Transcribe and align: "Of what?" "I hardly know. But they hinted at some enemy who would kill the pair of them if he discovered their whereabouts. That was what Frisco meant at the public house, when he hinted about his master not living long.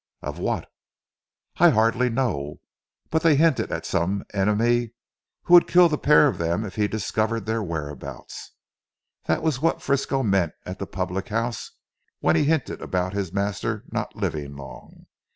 "Of 0.23 0.39
what?" 0.39 0.67
"I 1.57 1.69
hardly 1.69 2.09
know. 2.09 2.59
But 3.11 3.21
they 3.21 3.35
hinted 3.35 3.71
at 3.71 3.85
some 3.85 4.25
enemy 4.33 4.93
who 5.43 5.53
would 5.53 5.67
kill 5.67 5.89
the 5.89 5.97
pair 5.99 6.27
of 6.27 6.39
them 6.39 6.65
if 6.65 6.73
he 6.75 6.87
discovered 6.87 7.45
their 7.45 7.61
whereabouts. 7.61 8.53
That 9.25 9.43
was 9.43 9.61
what 9.61 9.79
Frisco 9.83 10.23
meant 10.23 10.53
at 10.65 10.79
the 10.79 10.87
public 10.87 11.27
house, 11.29 11.73
when 12.19 12.35
he 12.35 12.45
hinted 12.45 12.81
about 12.81 13.13
his 13.13 13.31
master 13.31 13.83
not 13.91 14.15
living 14.15 14.55
long. 14.55 15.05